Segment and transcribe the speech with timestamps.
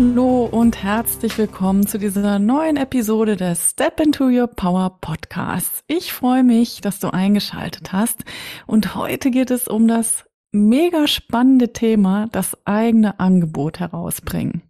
[0.00, 5.82] Hallo und herzlich willkommen zu dieser neuen Episode des Step into Your Power Podcast.
[5.88, 8.24] Ich freue mich, dass du eingeschaltet hast
[8.68, 14.62] und heute geht es um das mega spannende Thema, das eigene Angebot herausbringen.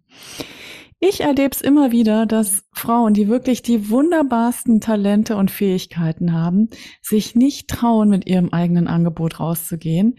[0.99, 6.71] Ich erlebe es immer wieder, dass Frauen, die wirklich die wunderbarsten Talente und Fähigkeiten haben,
[7.03, 10.17] sich nicht trauen, mit ihrem eigenen Angebot rauszugehen.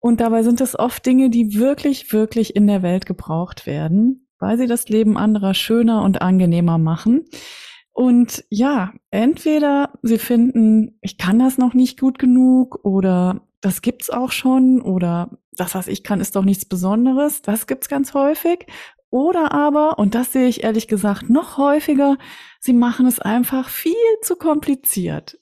[0.00, 4.58] Und dabei sind es oft Dinge, die wirklich, wirklich in der Welt gebraucht werden weil
[4.58, 7.24] sie das Leben anderer schöner und angenehmer machen.
[7.92, 14.10] Und ja, entweder sie finden, ich kann das noch nicht gut genug oder das gibt's
[14.10, 17.40] auch schon oder das, was ich kann, ist doch nichts Besonderes.
[17.40, 18.66] Das gibt's ganz häufig.
[19.08, 22.18] Oder aber, und das sehe ich ehrlich gesagt noch häufiger,
[22.60, 25.38] sie machen es einfach viel zu kompliziert.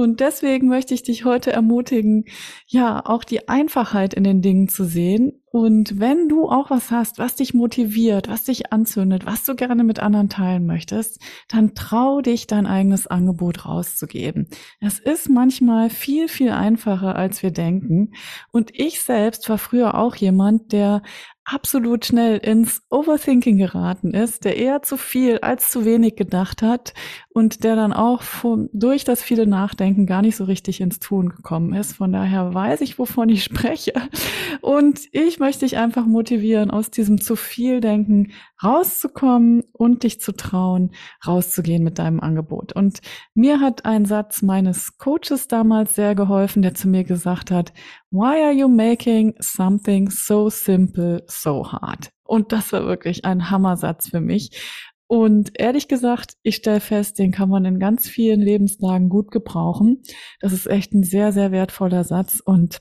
[0.00, 2.24] Und deswegen möchte ich dich heute ermutigen,
[2.66, 7.18] ja, auch die Einfachheit in den Dingen zu sehen und wenn du auch was hast,
[7.18, 12.20] was dich motiviert, was dich anzündet, was du gerne mit anderen teilen möchtest, dann trau
[12.20, 14.48] dich, dein eigenes Angebot rauszugeben.
[14.80, 18.12] Es ist manchmal viel, viel einfacher, als wir denken.
[18.52, 21.02] Und ich selbst war früher auch jemand, der
[21.52, 26.94] absolut schnell ins Overthinking geraten ist, der eher zu viel als zu wenig gedacht hat
[27.28, 31.28] und der dann auch von, durch das viele Nachdenken gar nicht so richtig ins Tun
[31.28, 31.94] gekommen ist.
[31.94, 33.92] Von daher weiß ich, wovon ich spreche.
[34.60, 40.32] Und ich möchte dich einfach motivieren, aus diesem zu viel Denken rauszukommen und dich zu
[40.32, 40.92] trauen,
[41.26, 42.72] rauszugehen mit deinem Angebot.
[42.72, 43.00] Und
[43.34, 47.72] mir hat ein Satz meines Coaches damals sehr geholfen, der zu mir gesagt hat,
[48.10, 52.10] Why are you making something so simple so hard?
[52.24, 54.50] Und das war wirklich ein Hammersatz für mich.
[55.08, 60.02] Und ehrlich gesagt, ich stelle fest, den kann man in ganz vielen Lebenslagen gut gebrauchen.
[60.38, 62.40] Das ist echt ein sehr, sehr wertvoller Satz.
[62.44, 62.80] Und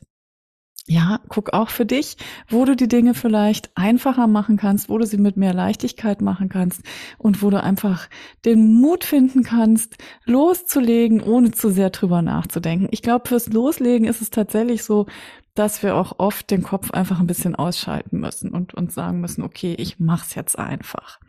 [0.88, 2.18] ja, guck auch für dich,
[2.48, 6.50] wo du die Dinge vielleicht einfacher machen kannst, wo du sie mit mehr Leichtigkeit machen
[6.50, 6.82] kannst
[7.18, 8.10] und wo du einfach
[8.46, 12.88] den Mut finden kannst, loszulegen, ohne zu sehr drüber nachzudenken.
[12.92, 15.06] Ich glaube, fürs Loslegen ist es tatsächlich so,
[15.54, 19.44] dass wir auch oft den Kopf einfach ein bisschen ausschalten müssen und uns sagen müssen,
[19.44, 21.20] okay, ich mach's jetzt einfach.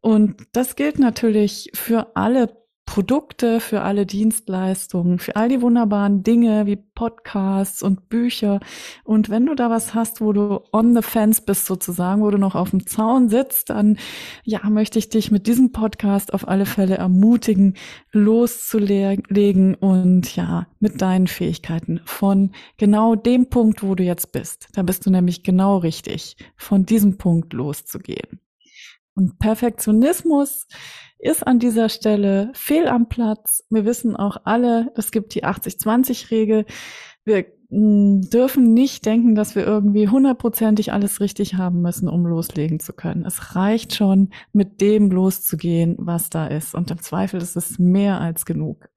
[0.00, 2.61] Und das gilt natürlich für alle
[2.92, 8.60] Produkte, für alle Dienstleistungen, für all die wunderbaren Dinge wie Podcasts und Bücher.
[9.02, 12.36] Und wenn du da was hast, wo du on the fence bist sozusagen, wo du
[12.36, 13.96] noch auf dem Zaun sitzt, dann
[14.44, 17.78] ja, möchte ich dich mit diesem Podcast auf alle Fälle ermutigen,
[18.10, 24.68] loszulegen und ja, mit deinen Fähigkeiten von genau dem Punkt, wo du jetzt bist.
[24.74, 28.41] Da bist du nämlich genau richtig, von diesem Punkt loszugehen.
[29.14, 30.66] Und Perfektionismus
[31.18, 33.64] ist an dieser Stelle fehl am Platz.
[33.70, 36.66] Wir wissen auch alle, es gibt die 80-20-Regel.
[37.24, 42.80] Wir hm, dürfen nicht denken, dass wir irgendwie hundertprozentig alles richtig haben müssen, um loslegen
[42.80, 43.24] zu können.
[43.24, 46.74] Es reicht schon, mit dem loszugehen, was da ist.
[46.74, 48.88] Und im Zweifel ist es mehr als genug.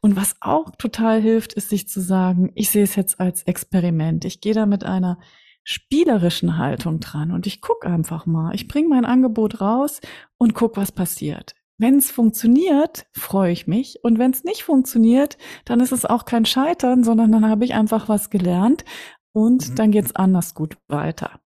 [0.00, 4.24] Und was auch total hilft, ist sich zu sagen, ich sehe es jetzt als Experiment.
[4.24, 5.18] Ich gehe da mit einer
[5.64, 8.54] spielerischen Haltung dran und ich gucke einfach mal.
[8.54, 10.00] Ich bringe mein Angebot raus
[10.38, 11.54] und guck, was passiert.
[11.78, 14.00] Wenn es funktioniert, freue ich mich.
[14.02, 17.72] Und wenn es nicht funktioniert, dann ist es auch kein Scheitern, sondern dann habe ich
[17.72, 18.84] einfach was gelernt
[19.32, 19.74] und mhm.
[19.76, 21.40] dann geht's anders gut weiter.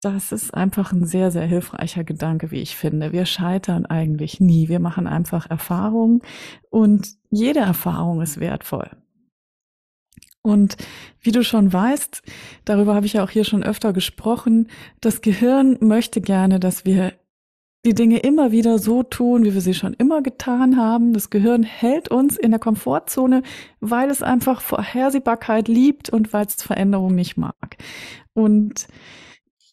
[0.00, 3.12] Das ist einfach ein sehr, sehr hilfreicher Gedanke, wie ich finde.
[3.12, 4.68] Wir scheitern eigentlich nie.
[4.68, 6.22] Wir machen einfach Erfahrungen
[6.70, 8.90] und jede Erfahrung ist wertvoll.
[10.42, 10.76] Und
[11.20, 12.22] wie du schon weißt,
[12.64, 14.68] darüber habe ich ja auch hier schon öfter gesprochen,
[15.00, 17.12] das Gehirn möchte gerne, dass wir
[17.84, 21.12] die Dinge immer wieder so tun, wie wir sie schon immer getan haben.
[21.12, 23.42] Das Gehirn hält uns in der Komfortzone,
[23.80, 27.76] weil es einfach Vorhersehbarkeit liebt und weil es Veränderung nicht mag.
[28.34, 28.86] Und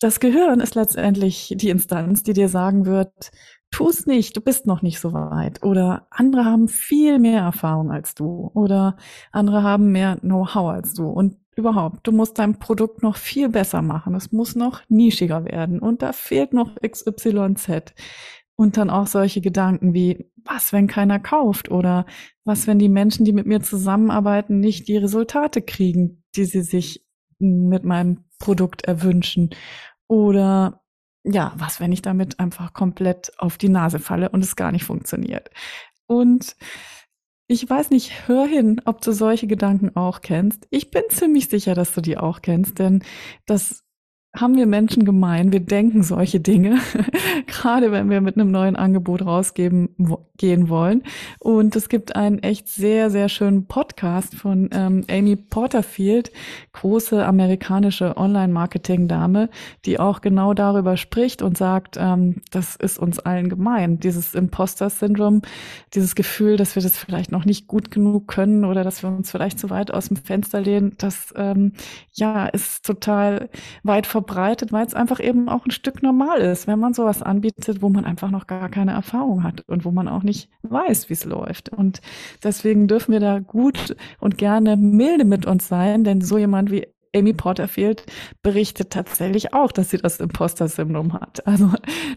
[0.02, 3.32] das Gehirn ist letztendlich die Instanz, die dir sagen wird,
[3.72, 5.64] tu es nicht, du bist noch nicht so weit.
[5.64, 8.52] Oder andere haben viel mehr Erfahrung als du.
[8.54, 8.98] Oder
[9.32, 11.08] andere haben mehr Know-how als du.
[11.08, 14.16] Und überhaupt, du musst dein Produkt noch viel besser machen.
[14.16, 15.80] Es muss noch nischiger werden.
[15.80, 17.94] Und da fehlt noch XYZ.
[18.56, 21.70] Und dann auch solche Gedanken wie, was, wenn keiner kauft?
[21.70, 22.06] Oder
[22.44, 27.06] was, wenn die Menschen, die mit mir zusammenarbeiten, nicht die Resultate kriegen, die sie sich
[27.38, 29.52] mit meinem Produkt erwünschen?
[30.08, 30.79] Oder
[31.24, 34.86] ja, was, wenn ich damit einfach komplett auf die Nase falle und es gar nicht
[34.86, 35.50] funktioniert?
[36.08, 36.56] Und
[37.48, 40.68] ich weiß nicht, hör hin, ob du solche Gedanken auch kennst.
[40.70, 43.04] Ich bin ziemlich sicher, dass du die auch kennst, denn
[43.48, 43.84] das
[44.36, 45.52] haben wir Menschen gemein.
[45.52, 46.78] Wir denken solche Dinge,
[47.48, 49.96] gerade wenn wir mit einem neuen Angebot rausgeben
[50.38, 51.04] gehen wollen.
[51.40, 56.32] Und es gibt einen echt sehr, sehr schönen Podcast von ähm, Amy Porterfield,
[56.74, 59.50] große amerikanische Online-Marketing-Dame,
[59.86, 64.00] die auch genau darüber spricht und sagt, ähm, das ist uns allen gemein.
[64.00, 65.42] Dieses Imposter-Syndrom,
[65.94, 69.32] dieses Gefühl, dass wir das vielleicht noch nicht gut genug können oder dass wir uns
[69.32, 71.74] vielleicht zu weit aus dem Fenster lehnen, das ähm,
[72.14, 73.50] ja ist total
[73.84, 77.82] weit verbreitet, weil es einfach eben auch ein Stück normal ist, wenn man sowas anbietet,
[77.82, 81.14] wo man einfach noch gar keine Erfahrung hat und wo man auch nicht weiß, wie
[81.14, 81.70] es läuft.
[81.70, 82.02] Und
[82.44, 86.88] deswegen dürfen wir da gut und gerne milde mit uns sein, denn so jemand wie
[87.16, 88.06] Amy Porterfield
[88.44, 91.48] berichtet tatsächlich auch, dass sie das Imposter-Syndrom hat.
[91.48, 91.72] Also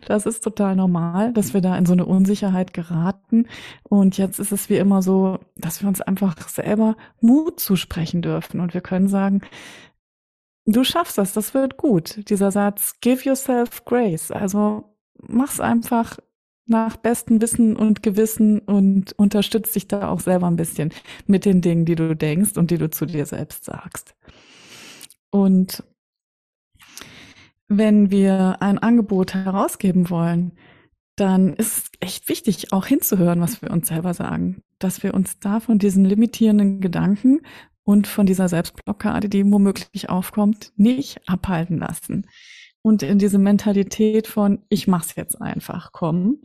[0.07, 3.47] das ist total normal, dass wir da in so eine Unsicherheit geraten.
[3.85, 8.61] Und jetzt ist es wie immer so, dass wir uns einfach selber Mut zusprechen dürfen.
[8.61, 9.41] Und wir können sagen,
[10.65, 12.29] Du schaffst das, das wird gut.
[12.29, 14.31] Dieser Satz, give yourself grace.
[14.31, 16.19] Also mach's einfach
[16.67, 20.91] nach bestem Wissen und Gewissen und unterstützt dich da auch selber ein bisschen
[21.27, 24.15] mit den Dingen, die du denkst und die du zu dir selbst sagst.
[25.31, 25.83] Und
[27.69, 30.53] wenn wir ein Angebot herausgeben wollen,
[31.17, 35.39] dann ist es echt wichtig, auch hinzuhören, was wir uns selber sagen, dass wir uns
[35.39, 37.41] da von diesen limitierenden Gedanken
[37.85, 42.27] und von dieser Selbstblockade, die womöglich aufkommt, nicht abhalten lassen.
[42.83, 46.43] Und in diese Mentalität von, ich mach's jetzt einfach kommen.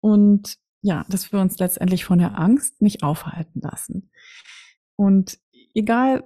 [0.00, 4.10] Und ja, dass wir uns letztendlich von der Angst nicht aufhalten lassen.
[4.96, 5.38] Und
[5.74, 6.24] egal,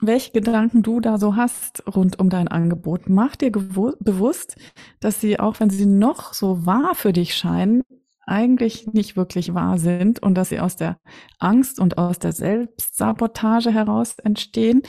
[0.00, 4.56] welche Gedanken du da so hast rund um dein Angebot, mach dir bewusst,
[5.00, 7.82] dass sie, auch wenn sie noch so wahr für dich scheinen,
[8.26, 10.98] eigentlich nicht wirklich wahr sind und dass sie aus der
[11.38, 14.82] Angst und aus der Selbstsabotage heraus entstehen.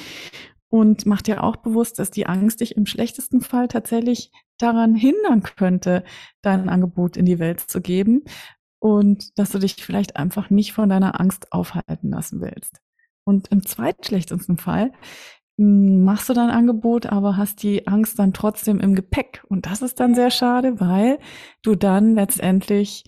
[0.70, 5.44] Und mach dir auch bewusst, dass die Angst dich im schlechtesten Fall tatsächlich daran hindern
[5.44, 6.04] könnte,
[6.42, 8.24] dein Angebot in die Welt zu geben
[8.80, 12.82] und dass du dich vielleicht einfach nicht von deiner Angst aufhalten lassen willst.
[13.24, 14.92] Und im zweitschlechtesten Fall
[15.58, 19.44] machst du dein Angebot, aber hast die Angst dann trotzdem im Gepäck.
[19.50, 21.20] Und das ist dann sehr schade, weil
[21.64, 23.04] du dann letztendlich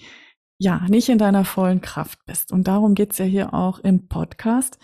[0.60, 2.52] ja, nicht in deiner vollen Kraft bist.
[2.52, 4.78] Und darum geht's ja hier auch im Podcast,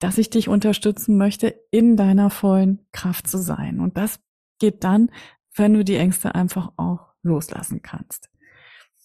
[0.00, 3.80] dass ich dich unterstützen möchte, in deiner vollen Kraft zu sein.
[3.80, 4.18] Und das
[4.58, 5.10] geht dann,
[5.54, 8.28] wenn du die Ängste einfach auch loslassen kannst.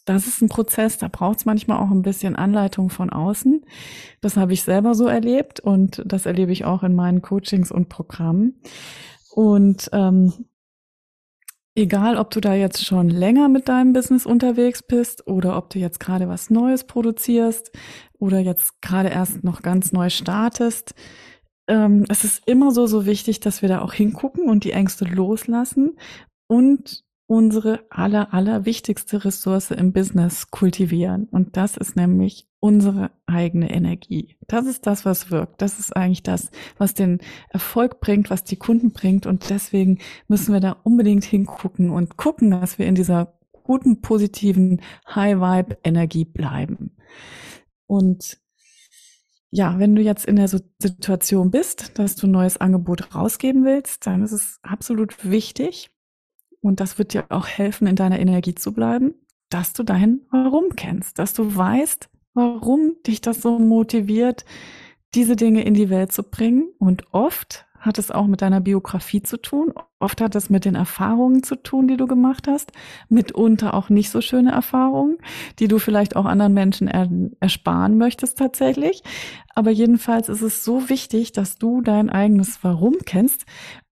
[0.06, 3.66] Das ist ein Prozess, da braucht es manchmal auch ein bisschen Anleitung von außen.
[4.22, 7.90] Das habe ich selber so erlebt und das erlebe ich auch in meinen Coachings und
[7.90, 8.62] Programmen.
[9.32, 10.46] Und ähm,
[11.78, 15.78] Egal, ob du da jetzt schon länger mit deinem Business unterwegs bist oder ob du
[15.78, 17.70] jetzt gerade was Neues produzierst
[18.18, 20.96] oder jetzt gerade erst noch ganz neu startest.
[21.68, 25.04] Ähm, es ist immer so, so wichtig, dass wir da auch hingucken und die Ängste
[25.04, 25.98] loslassen
[26.48, 31.28] und unsere aller, aller wichtigste Ressource im Business kultivieren.
[31.32, 34.38] Und das ist nämlich unsere eigene Energie.
[34.48, 35.62] Das ist das, was wirkt.
[35.62, 37.20] Das ist eigentlich das, was den
[37.50, 39.26] Erfolg bringt, was die Kunden bringt.
[39.26, 43.34] Und deswegen müssen wir da unbedingt hingucken und gucken, dass wir in dieser
[43.64, 44.82] guten, positiven
[45.14, 46.96] High-Vibe-Energie bleiben.
[47.88, 48.38] Und
[49.50, 54.06] ja, wenn du jetzt in der Situation bist, dass du ein neues Angebot rausgeben willst,
[54.06, 55.95] dann ist es absolut wichtig,
[56.66, 59.14] und das wird dir auch helfen, in deiner Energie zu bleiben,
[59.50, 64.46] dass du dein Warum kennst, dass du weißt, warum dich das so motiviert,
[65.14, 66.70] diese Dinge in die Welt zu bringen.
[66.80, 69.74] Und oft hat es auch mit deiner Biografie zu tun.
[70.00, 72.72] Oft hat es mit den Erfahrungen zu tun, die du gemacht hast.
[73.10, 75.20] Mitunter auch nicht so schöne Erfahrungen,
[75.60, 77.08] die du vielleicht auch anderen Menschen er
[77.40, 79.04] ersparen möchtest tatsächlich.
[79.54, 83.46] Aber jedenfalls ist es so wichtig, dass du dein eigenes Warum kennst,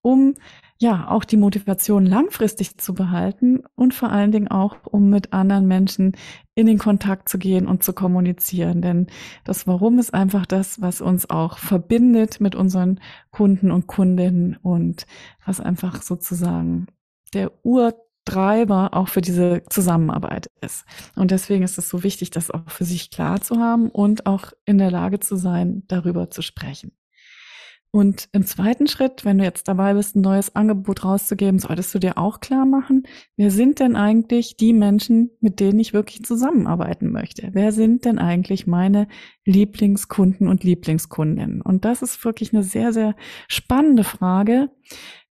[0.02, 0.36] um
[0.82, 5.68] ja, auch die Motivation langfristig zu behalten und vor allen Dingen auch, um mit anderen
[5.68, 6.14] Menschen
[6.56, 8.82] in den Kontakt zu gehen und zu kommunizieren.
[8.82, 9.06] Denn
[9.44, 15.06] das Warum ist einfach das, was uns auch verbindet mit unseren Kunden und Kundinnen und
[15.46, 16.88] was einfach sozusagen
[17.36, 20.86] der Urtreiber auch für diese Zusammenarbeit ist.
[21.16, 24.52] Und deswegen ist es so wichtig, das auch für sich klar zu haben und auch
[24.66, 26.92] in der Lage zu sein, darüber zu sprechen.
[27.94, 32.00] Und im zweiten Schritt, wenn du jetzt dabei bist, ein neues Angebot rauszugeben, solltest du
[32.00, 33.04] dir auch klar machen,
[33.36, 37.50] wer sind denn eigentlich die Menschen, mit denen ich wirklich zusammenarbeiten möchte?
[37.52, 39.10] Wer sind denn eigentlich meine
[39.46, 41.62] Lieblingskunden und Lieblingskundinnen?
[41.62, 43.14] Und das ist wirklich eine sehr, sehr
[43.50, 44.70] spannende Frage,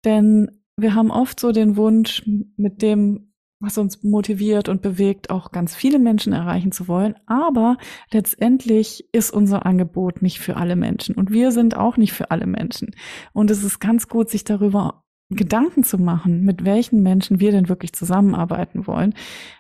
[0.05, 2.25] denn wir haben oft so den Wunsch,
[2.57, 3.28] mit dem
[3.61, 7.17] was uns motiviert und bewegt, auch ganz viele Menschen erreichen zu wollen.
[7.27, 7.77] Aber
[8.13, 12.47] letztendlich ist unser Angebot nicht für alle Menschen und wir sind auch nicht für alle
[12.47, 12.95] Menschen.
[13.33, 17.69] Und es ist ganz gut, sich darüber Gedanken zu machen, mit welchen Menschen wir denn
[17.69, 19.13] wirklich zusammenarbeiten wollen,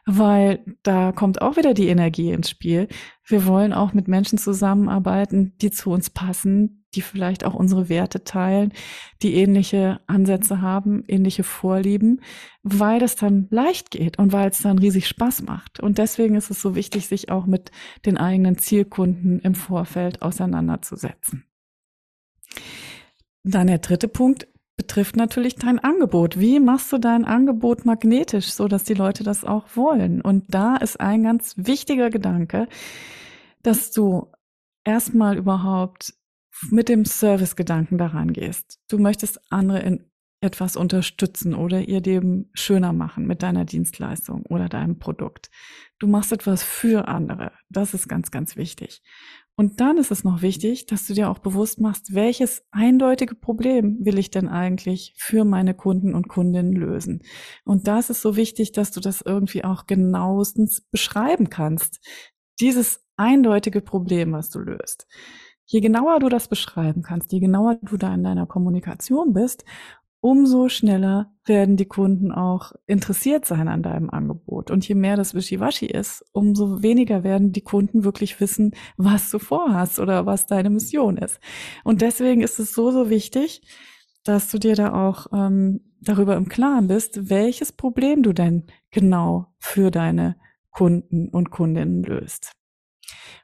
[0.06, 2.88] weil da kommt auch wieder die Energie ins Spiel.
[3.22, 8.25] Wir wollen auch mit Menschen zusammenarbeiten, die zu uns passen, die vielleicht auch unsere Werte
[8.25, 8.73] teilen,
[9.23, 12.21] die ähnliche Ansätze haben, ähnliche Vorlieben,
[12.62, 15.80] weil das dann leicht geht und weil es dann riesig Spaß macht.
[15.80, 17.71] Und deswegen ist es so wichtig, sich auch mit
[18.07, 21.45] den eigenen Zielkunden im Vorfeld auseinanderzusetzen.
[23.45, 26.38] Dann der dritte Punkt, betrifft natürlich dein Angebot.
[26.38, 30.23] Wie machst du dein Angebot magnetisch, so dass die Leute das auch wollen?
[30.23, 32.68] Und da ist ein ganz wichtiger Gedanke,
[33.62, 34.28] dass du
[34.85, 36.14] erstmal überhaupt
[36.70, 38.78] mit dem Service-Gedanken daran gehst.
[38.88, 40.04] Du möchtest andere in
[40.40, 45.50] etwas unterstützen oder ihr Leben schöner machen mit deiner Dienstleistung oder deinem Produkt.
[45.98, 47.52] Du machst etwas für andere.
[47.70, 49.02] Das ist ganz, ganz wichtig.
[49.56, 53.98] Und dann ist es noch wichtig, dass du dir auch bewusst machst, welches eindeutige Problem
[54.00, 57.22] will ich denn eigentlich für meine Kunden und Kundinnen lösen.
[57.64, 61.98] Und das ist so wichtig, dass du das irgendwie auch genauestens beschreiben kannst.
[62.60, 65.08] Dieses eindeutige Problem, was du löst.
[65.70, 69.66] Je genauer du das beschreiben kannst, je genauer du da in deiner Kommunikation bist,
[70.20, 74.70] umso schneller werden die Kunden auch interessiert sein an deinem Angebot.
[74.70, 79.38] Und je mehr das Wischiwaschi ist, umso weniger werden die Kunden wirklich wissen, was du
[79.38, 81.38] vorhast oder was deine Mission ist.
[81.84, 83.60] Und deswegen ist es so, so wichtig,
[84.25, 89.48] dass du dir da auch ähm, darüber im Klaren bist, welches Problem du denn genau
[89.58, 90.37] für deine
[90.70, 92.52] Kunden und Kundinnen löst.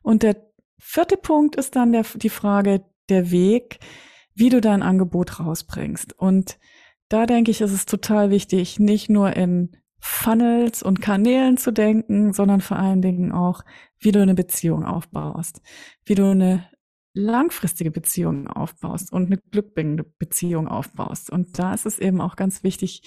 [0.02, 0.53] Und der
[0.84, 3.78] vierte Punkt ist dann der, die Frage, der Weg,
[4.34, 6.12] wie du dein Angebot rausbringst.
[6.18, 6.58] Und
[7.08, 12.32] da denke ich, ist es total wichtig, nicht nur in Funnels und Kanälen zu denken,
[12.32, 13.62] sondern vor allen Dingen auch,
[13.98, 15.62] wie du eine Beziehung aufbaust,
[16.04, 16.68] wie du eine
[17.14, 21.30] langfristige Beziehung aufbaust und eine glückbringende Beziehung aufbaust.
[21.30, 23.02] Und da ist es eben auch ganz wichtig,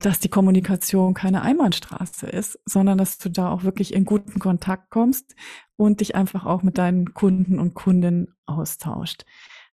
[0.00, 4.90] dass die Kommunikation keine Einbahnstraße ist, sondern dass du da auch wirklich in guten Kontakt
[4.90, 5.34] kommst
[5.76, 9.24] und dich einfach auch mit deinen Kunden und Kundinnen austauscht.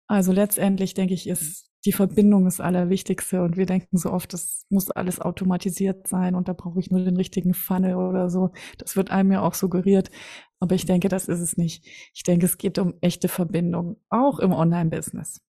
[0.07, 4.67] Also letztendlich denke ich, ist die Verbindung das Allerwichtigste und wir denken so oft, das
[4.69, 8.51] muss alles automatisiert sein und da brauche ich nur den richtigen Funnel oder so.
[8.79, 10.11] Das wird einem ja auch suggeriert,
[10.59, 11.87] aber ich denke, das ist es nicht.
[12.13, 15.41] Ich denke, es geht um echte Verbindung, auch im Online-Business.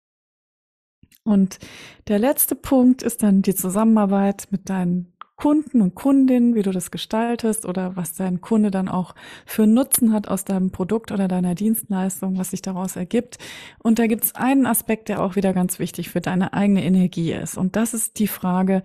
[1.24, 1.58] Und
[2.06, 6.90] der letzte Punkt ist dann die Zusammenarbeit mit deinen Kunden und Kundinnen, wie du das
[6.90, 9.14] gestaltest oder was dein Kunde dann auch
[9.46, 13.38] für Nutzen hat aus deinem Produkt oder deiner Dienstleistung, was sich daraus ergibt.
[13.78, 17.32] Und da gibt es einen Aspekt, der auch wieder ganz wichtig für deine eigene Energie
[17.32, 17.56] ist.
[17.56, 18.82] Und das ist die Frage,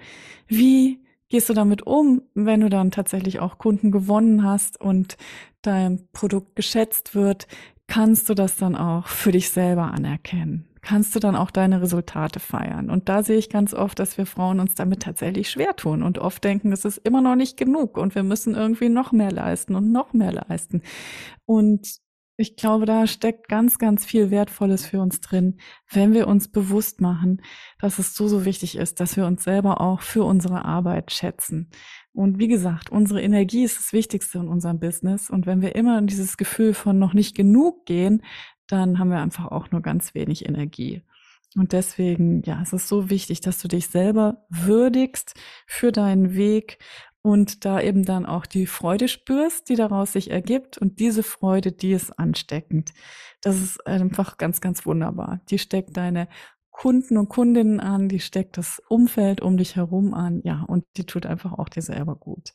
[0.47, 5.17] wie gehst du damit um, wenn du dann tatsächlich auch Kunden gewonnen hast und
[5.63, 7.47] dein Produkt geschätzt wird?
[7.87, 10.72] Kannst du das dann auch für dich selber anerkennen?
[10.83, 12.89] Kannst du dann auch deine Resultate feiern.
[12.89, 16.19] Und da sehe ich ganz oft, dass wir Frauen uns damit tatsächlich schwer tun und
[16.19, 19.75] oft denken, es ist immer noch nicht genug und wir müssen irgendwie noch mehr leisten
[19.75, 20.83] und noch mehr leisten.
[21.45, 22.03] Und
[22.35, 25.59] ich glaube, da steckt ganz, ganz viel Wertvolles für uns drin,
[25.89, 27.41] wenn wir uns bewusst machen,
[27.79, 31.69] dass es so, so wichtig ist, dass wir uns selber auch für unsere Arbeit schätzen.
[32.13, 35.29] Und wie gesagt, unsere Energie ist das Wichtigste in unserem Business.
[35.29, 38.23] Und wenn wir immer in dieses Gefühl von noch nicht genug gehen,
[38.67, 41.03] dann haben wir einfach auch nur ganz wenig Energie.
[41.55, 45.35] Und deswegen, ja, es ist so wichtig, dass du dich selber würdigst
[45.67, 46.79] für deinen Weg
[47.21, 50.77] und da eben dann auch die Freude spürst, die daraus sich ergibt.
[50.77, 52.91] Und diese Freude, die ist ansteckend.
[53.41, 55.41] Das ist einfach ganz, ganz wunderbar.
[55.49, 56.27] Die steckt deine
[56.73, 60.41] Kunden und Kundinnen an, die steckt das Umfeld um dich herum an.
[60.43, 62.53] Ja, und die tut einfach auch dir selber gut.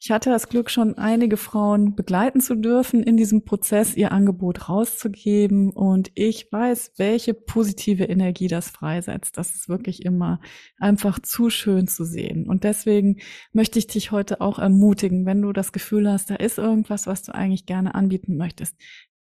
[0.00, 4.68] Ich hatte das Glück, schon einige Frauen begleiten zu dürfen in diesem Prozess, ihr Angebot
[4.68, 5.70] rauszugeben.
[5.70, 9.36] Und ich weiß, welche positive Energie das freisetzt.
[9.36, 10.40] Das ist wirklich immer
[10.78, 12.48] einfach zu schön zu sehen.
[12.48, 13.18] Und deswegen
[13.52, 17.24] möchte ich dich heute auch ermutigen, wenn du das Gefühl hast, da ist irgendwas, was
[17.24, 18.76] du eigentlich gerne anbieten möchtest.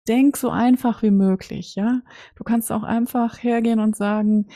[0.09, 2.03] Denk so einfach wie möglich, ja.
[2.37, 4.49] Du kannst auch einfach hergehen und sagen,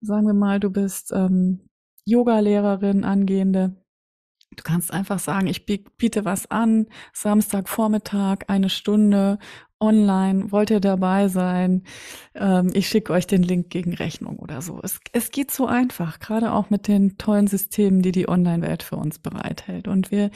[0.00, 1.68] sagen wir mal, du bist ähm,
[2.06, 3.76] Yoga-Lehrerin, angehende
[4.56, 9.38] Du kannst einfach sagen, ich biete was an, Samstagvormittag, eine Stunde
[9.80, 11.82] online, wollt ihr dabei sein?
[12.34, 14.80] Ähm, ich schicke euch den Link gegen Rechnung oder so.
[14.82, 18.96] Es, es geht so einfach, gerade auch mit den tollen Systemen, die die Online-Welt für
[18.96, 19.88] uns bereithält.
[19.88, 20.30] Und wir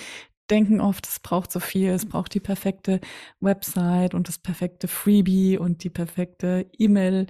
[0.50, 3.00] denken oft, es braucht so viel, es braucht die perfekte
[3.40, 7.26] Website und das perfekte Freebie und die perfekte E-Mail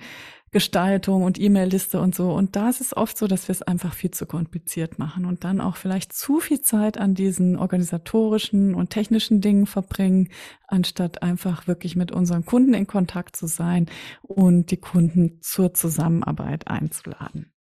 [0.50, 2.32] Gestaltung und E-Mail-Liste und so.
[2.32, 5.44] Und da ist es oft so, dass wir es einfach viel zu kompliziert machen und
[5.44, 10.30] dann auch vielleicht zu viel Zeit an diesen organisatorischen und technischen Dingen verbringen,
[10.66, 13.87] anstatt einfach wirklich mit unseren Kunden in Kontakt zu sein
[14.22, 17.52] und die Kunden zur Zusammenarbeit einzuladen.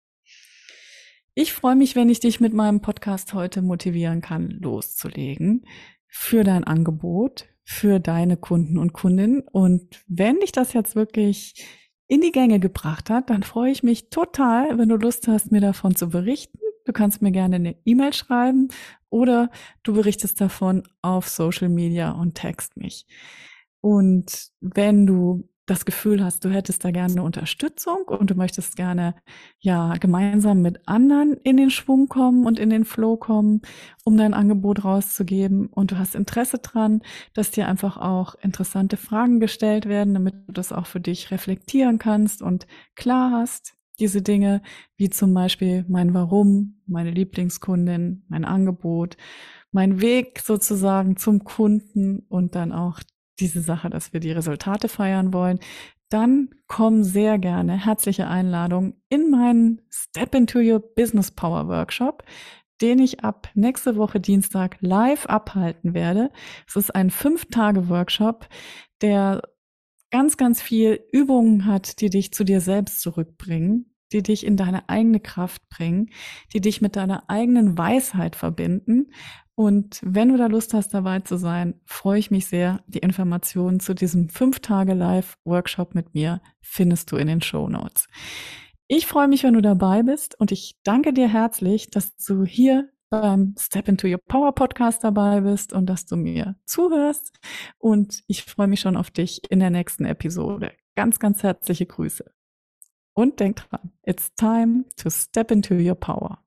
[1.39, 5.67] Ich freue mich, wenn ich dich mit meinem Podcast heute motivieren kann, loszulegen
[6.07, 9.41] für dein Angebot, für deine Kunden und Kundinnen.
[9.41, 11.63] Und wenn dich das jetzt wirklich
[12.07, 15.61] in die Gänge gebracht hat, dann freue ich mich total, wenn du Lust hast, mir
[15.61, 16.57] davon zu berichten.
[16.85, 18.69] Du kannst mir gerne eine E-Mail schreiben
[19.11, 19.51] oder
[19.83, 23.05] du berichtest davon auf Social Media und text mich.
[23.79, 29.15] Und wenn du das Gefühl hast, du hättest da gerne Unterstützung und du möchtest gerne
[29.59, 33.61] ja gemeinsam mit anderen in den Schwung kommen und in den Flow kommen,
[34.05, 35.67] um dein Angebot rauszugeben.
[35.67, 37.01] Und du hast Interesse dran,
[37.33, 41.99] dass dir einfach auch interessante Fragen gestellt werden, damit du das auch für dich reflektieren
[41.99, 44.61] kannst und klar hast, diese Dinge,
[44.95, 49.17] wie zum Beispiel mein Warum, meine Lieblingskundin, mein Angebot,
[49.71, 52.99] mein Weg sozusagen zum Kunden und dann auch
[53.39, 55.59] diese Sache, dass wir die Resultate feiern wollen,
[56.09, 62.23] dann komm sehr gerne, herzliche Einladung in meinen Step into Your Business Power Workshop,
[62.81, 66.31] den ich ab nächste Woche Dienstag live abhalten werde.
[66.67, 68.47] Es ist ein Fünf-Tage-Workshop,
[69.01, 69.41] der
[70.11, 74.89] ganz, ganz viel Übungen hat, die dich zu dir selbst zurückbringen, die dich in deine
[74.89, 76.09] eigene Kraft bringen,
[76.53, 79.07] die dich mit deiner eigenen Weisheit verbinden
[79.59, 82.83] und wenn du da Lust hast, dabei zu sein, freue ich mich sehr.
[82.85, 88.07] Die Informationen zu diesem fünf Tage Live-Workshop mit mir findest du in den Show Notes.
[88.87, 92.87] Ich freue mich, wenn du dabei bist und ich danke dir herzlich, dass du hier
[93.09, 97.33] beim Step into Your Power Podcast dabei bist und dass du mir zuhörst.
[97.79, 100.71] Und ich freue mich schon auf dich in der nächsten Episode.
[100.95, 102.36] Ganz, ganz herzliche Grüße.
[103.17, 106.37] Und denk dran, it's time to step into your power.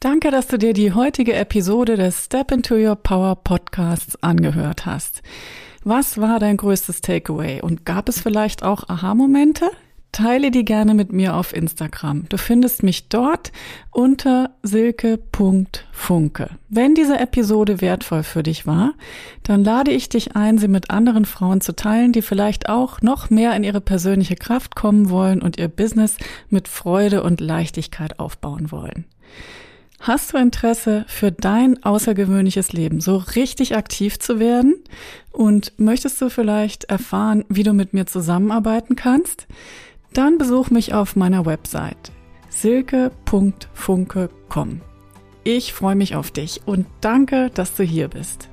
[0.00, 5.20] Danke, dass du dir die heutige Episode des Step into Your Power Podcasts angehört hast.
[5.84, 9.70] Was war dein größtes Takeaway und gab es vielleicht auch Aha-Momente?
[10.12, 12.28] Teile die gerne mit mir auf Instagram.
[12.28, 13.52] Du findest mich dort
[13.90, 16.50] unter silke.funke.
[16.68, 18.94] Wenn diese Episode wertvoll für dich war,
[19.44, 23.30] dann lade ich dich ein, sie mit anderen Frauen zu teilen, die vielleicht auch noch
[23.30, 26.16] mehr in ihre persönliche Kraft kommen wollen und ihr Business
[26.48, 29.04] mit Freude und Leichtigkeit aufbauen wollen.
[30.00, 34.76] Hast du Interesse für dein außergewöhnliches Leben, so richtig aktiv zu werden?
[35.30, 39.46] Und möchtest du vielleicht erfahren, wie du mit mir zusammenarbeiten kannst?
[40.12, 42.12] Dann besuch mich auf meiner Website
[42.50, 44.80] silke.funke.com.
[45.44, 48.49] Ich freue mich auf dich und danke, dass du hier bist.